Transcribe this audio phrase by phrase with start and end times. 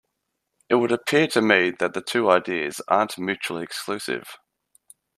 [0.67, 4.39] It would appear to me that the two ideas aren't mutually exclusive.